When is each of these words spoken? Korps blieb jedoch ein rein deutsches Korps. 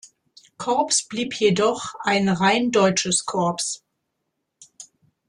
Korps 0.57 1.07
blieb 1.07 1.35
jedoch 1.35 1.93
ein 1.99 2.27
rein 2.27 2.71
deutsches 2.71 3.27
Korps. 3.27 3.83